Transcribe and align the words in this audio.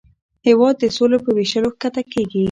هېواد 0.47 0.75
د 0.79 0.85
سولې 0.97 1.17
په 1.25 1.29
ویشلو 1.37 1.69
ښکته 1.75 2.01
کېږي. 2.13 2.39